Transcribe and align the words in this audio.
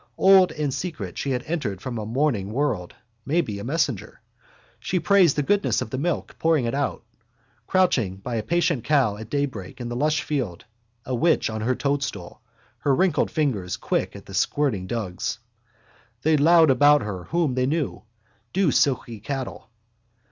Old 0.17 0.51
and 0.53 0.73
secret 0.73 1.15
she 1.19 1.29
had 1.29 1.43
entered 1.43 1.79
from 1.79 1.99
a 1.99 2.07
morning 2.07 2.51
world, 2.51 2.95
maybe 3.23 3.59
a 3.59 3.63
messenger. 3.63 4.19
She 4.79 4.99
praised 4.99 5.35
the 5.35 5.43
goodness 5.43 5.79
of 5.79 5.91
the 5.91 5.99
milk, 5.99 6.35
pouring 6.39 6.65
it 6.65 6.73
out. 6.73 7.03
Crouching 7.67 8.15
by 8.17 8.33
a 8.33 8.41
patient 8.41 8.83
cow 8.83 9.15
at 9.17 9.29
daybreak 9.29 9.79
in 9.79 9.89
the 9.89 9.95
lush 9.95 10.23
field, 10.23 10.65
a 11.05 11.13
witch 11.13 11.51
on 11.51 11.61
her 11.61 11.75
toadstool, 11.75 12.41
her 12.79 12.95
wrinkled 12.95 13.29
fingers 13.29 13.77
quick 13.77 14.15
at 14.15 14.25
the 14.25 14.33
squirting 14.33 14.87
dugs. 14.87 15.37
They 16.23 16.35
lowed 16.35 16.71
about 16.71 17.03
her 17.03 17.25
whom 17.25 17.53
they 17.53 17.67
knew, 17.67 18.01
dewsilky 18.53 19.19
cattle. 19.19 19.69